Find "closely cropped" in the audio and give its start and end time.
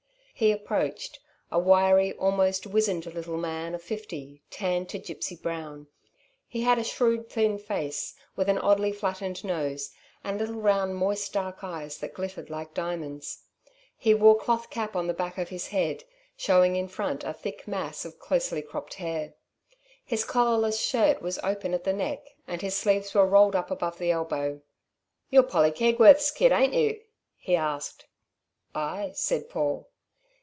18.17-18.95